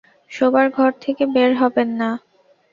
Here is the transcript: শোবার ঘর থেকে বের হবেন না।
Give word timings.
শোবার 0.31 0.67
ঘর 0.69 0.91
থেকে 1.03 1.23
বের 1.35 1.51
হবেন 1.61 1.89
না। 2.01 2.09